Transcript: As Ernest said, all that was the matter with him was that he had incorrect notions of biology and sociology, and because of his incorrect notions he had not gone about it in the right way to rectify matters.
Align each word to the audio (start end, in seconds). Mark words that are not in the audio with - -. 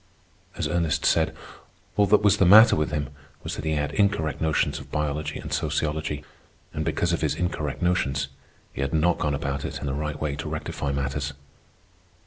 As 0.57 0.67
Ernest 0.67 1.05
said, 1.05 1.31
all 1.95 2.07
that 2.07 2.23
was 2.23 2.37
the 2.37 2.43
matter 2.47 2.75
with 2.75 2.89
him 2.89 3.11
was 3.43 3.55
that 3.55 3.65
he 3.65 3.73
had 3.73 3.91
incorrect 3.91 4.41
notions 4.41 4.79
of 4.79 4.91
biology 4.91 5.37
and 5.37 5.53
sociology, 5.53 6.23
and 6.73 6.83
because 6.83 7.13
of 7.13 7.21
his 7.21 7.35
incorrect 7.35 7.83
notions 7.83 8.27
he 8.73 8.81
had 8.81 8.95
not 8.95 9.19
gone 9.19 9.35
about 9.35 9.63
it 9.63 9.79
in 9.79 9.85
the 9.85 9.93
right 9.93 10.19
way 10.19 10.35
to 10.37 10.49
rectify 10.49 10.91
matters. 10.91 11.33